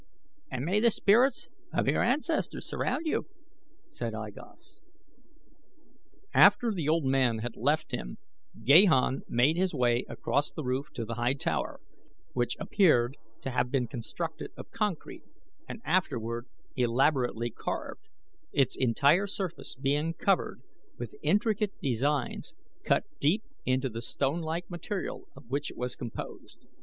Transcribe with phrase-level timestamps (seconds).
[0.49, 3.27] "And may the spirits of your ancestors surround you,"
[3.91, 4.81] said I Gos.
[6.33, 8.17] After the old man had left him
[8.63, 11.79] Gahan made his way across the roof to the high tower,
[12.33, 15.21] which appeared to have been constructed of concrete
[15.69, 18.07] and afterward elaborately carved,
[18.51, 20.63] its entire surface being covered
[20.97, 26.57] with intricate designs cut deep into the stone like material of which it was composed.